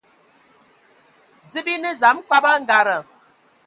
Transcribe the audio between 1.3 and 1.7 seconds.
Dze